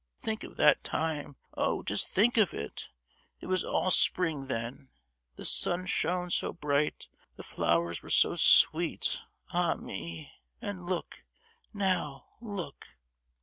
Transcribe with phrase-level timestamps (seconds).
[0.19, 2.89] Think of that time—oh, just think of it!
[3.39, 4.89] it was all spring then,
[5.35, 9.19] the sun shone so bright, the flowers were so sweet,
[9.51, 10.31] ah me!
[10.59, 11.23] and look,
[11.71, 12.87] now—look!"